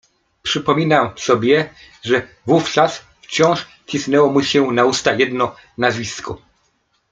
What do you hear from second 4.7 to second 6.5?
na usta jedno nazwisko."